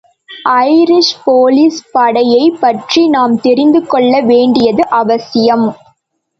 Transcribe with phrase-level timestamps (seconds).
[0.49, 5.67] Irish police படையைப் பற்றி நாம் தெரிந்துக்கொள்ள வேண்டியது அவசியம்.